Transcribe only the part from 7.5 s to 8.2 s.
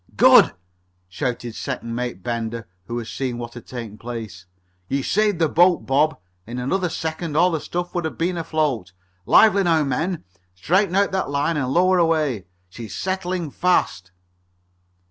the stuff would have